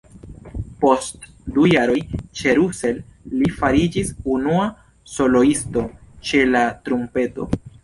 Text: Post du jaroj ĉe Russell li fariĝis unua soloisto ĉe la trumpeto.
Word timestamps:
Post 0.83 1.27
du 1.57 1.65
jaroj 1.73 1.97
ĉe 2.39 2.55
Russell 2.61 2.97
li 3.43 3.51
fariĝis 3.59 4.11
unua 4.39 4.65
soloisto 5.19 5.87
ĉe 6.31 6.45
la 6.57 6.67
trumpeto. 6.91 7.51